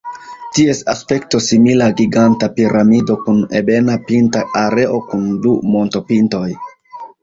[0.53, 6.47] Ties aspekto simila giganta piramido kun ebena pinta areo kun du montopintoj.